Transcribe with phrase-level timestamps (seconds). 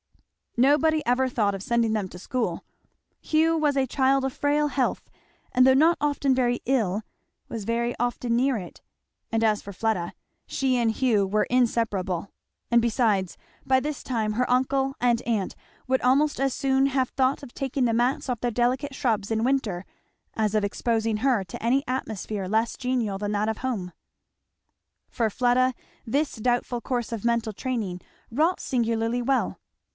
[0.57, 2.65] Nobody ever thought of sending them to school.
[3.21, 5.09] Hugh was a child of frail health,
[5.53, 7.03] and though not often very ill
[7.47, 7.65] was
[7.99, 8.81] often near it;
[9.31, 10.13] and as for Fleda,
[10.47, 12.31] she and Hugh were inseparable;
[12.69, 15.55] and besides by this time her uncle and aunt
[15.87, 19.45] would almost as soon have thought of taking the mats off their delicate shrubs in
[19.45, 19.85] winter
[20.33, 23.93] as of exposing her to any atmosphere less genial than that of home.
[25.07, 25.75] For Fleda
[26.05, 29.59] this doubtful course of mental training wrought singularly well.